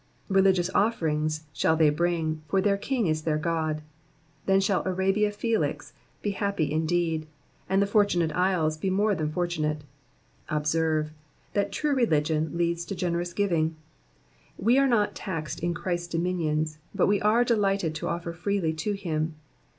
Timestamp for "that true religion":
11.53-12.57